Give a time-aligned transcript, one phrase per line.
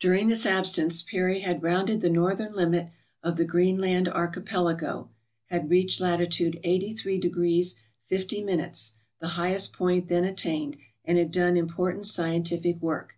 [0.00, 2.88] During this absence Peary had rounded the northern limit
[3.22, 5.10] of the Greenland Archipelago,
[5.44, 6.20] had reached lat.
[6.20, 6.92] 830
[8.06, 8.88] 50',
[9.20, 13.14] the highest point then attained, and had done important scientific work.